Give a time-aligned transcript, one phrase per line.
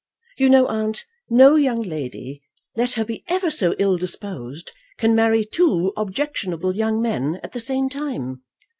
[0.37, 2.41] You know, aunt, no young lady,
[2.75, 7.59] let her be ever so ill disposed, can marry two objectionable young men, at the
[7.59, 8.41] same time."